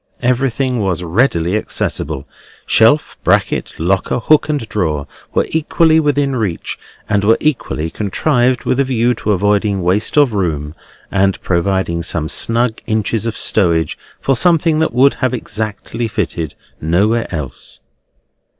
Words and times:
Everything 0.23 0.79
was 0.79 1.03
readily 1.03 1.55
accessible. 1.55 2.27
Shelf, 2.65 3.19
bracket, 3.23 3.75
locker, 3.79 4.17
hook, 4.17 4.49
and 4.49 4.67
drawer 4.67 5.05
were 5.35 5.45
equally 5.51 5.99
within 5.99 6.35
reach, 6.35 6.79
and 7.07 7.23
were 7.23 7.37
equally 7.39 7.91
contrived 7.91 8.63
with 8.63 8.79
a 8.79 8.83
view 8.83 9.13
to 9.13 9.31
avoiding 9.31 9.83
waste 9.83 10.17
of 10.17 10.33
room, 10.33 10.73
and 11.11 11.39
providing 11.43 12.01
some 12.01 12.29
snug 12.29 12.81
inches 12.87 13.27
of 13.27 13.37
stowage 13.37 13.95
for 14.19 14.35
something 14.35 14.79
that 14.79 14.91
would 14.91 15.13
have 15.21 15.35
exactly 15.35 16.07
fitted 16.07 16.55
nowhere 16.81 17.27
else. 17.31 17.79